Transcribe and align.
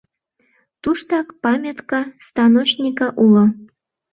Туштак 0.81 1.27
«Памятка 1.41 2.01
станочника» 2.27 3.07
уло. 3.23 3.45